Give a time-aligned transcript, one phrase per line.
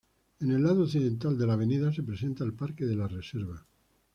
[0.39, 3.63] En el lado occidental de la avenida se presenta el Parque de la Reserva.